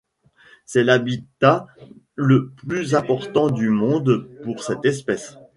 [0.65, 1.67] C'est l'habitat
[2.15, 5.37] le plus important du monde pour cette espèce.